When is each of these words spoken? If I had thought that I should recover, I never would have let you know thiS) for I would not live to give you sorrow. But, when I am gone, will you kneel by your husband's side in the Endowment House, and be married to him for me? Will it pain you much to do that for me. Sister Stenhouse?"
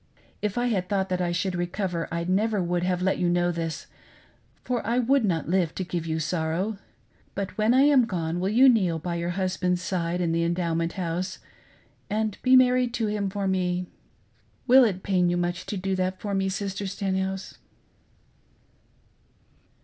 If 0.41 0.57
I 0.57 0.65
had 0.65 0.89
thought 0.89 1.09
that 1.09 1.21
I 1.21 1.31
should 1.31 1.53
recover, 1.53 2.07
I 2.11 2.23
never 2.23 2.59
would 2.59 2.81
have 2.81 3.03
let 3.03 3.19
you 3.19 3.29
know 3.29 3.51
thiS) 3.51 3.85
for 4.63 4.83
I 4.83 4.97
would 4.97 5.23
not 5.23 5.47
live 5.47 5.75
to 5.75 5.83
give 5.83 6.07
you 6.07 6.19
sorrow. 6.19 6.79
But, 7.35 7.55
when 7.55 7.71
I 7.75 7.81
am 7.83 8.05
gone, 8.05 8.39
will 8.39 8.49
you 8.49 8.67
kneel 8.67 8.97
by 8.97 9.13
your 9.17 9.29
husband's 9.37 9.83
side 9.83 10.19
in 10.19 10.31
the 10.31 10.43
Endowment 10.43 10.93
House, 10.93 11.37
and 12.09 12.35
be 12.41 12.55
married 12.55 12.95
to 12.95 13.05
him 13.05 13.29
for 13.29 13.47
me? 13.47 13.85
Will 14.65 14.83
it 14.85 15.03
pain 15.03 15.29
you 15.29 15.37
much 15.37 15.67
to 15.67 15.77
do 15.77 15.95
that 15.97 16.19
for 16.19 16.33
me. 16.33 16.49
Sister 16.49 16.87
Stenhouse?" 16.87 17.59